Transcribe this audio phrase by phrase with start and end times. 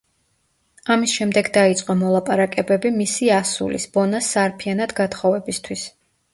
[0.95, 5.89] ამის შემდეგ დაიწყო მოლაპარაკებები მისი ასულის, ბონას სარფიანად გათხოვებისთვის.